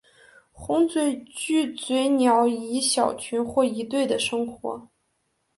[0.51, 4.89] 红嘴巨嘴鸟以小群或一对的生活。